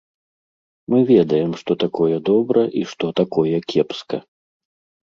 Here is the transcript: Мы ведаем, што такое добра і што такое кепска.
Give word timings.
Мы 0.93 0.99
ведаем, 1.11 1.51
што 1.63 1.71
такое 1.83 2.15
добра 2.31 2.65
і 2.81 2.85
што 2.95 3.05
такое 3.21 3.57
кепска. 3.71 4.17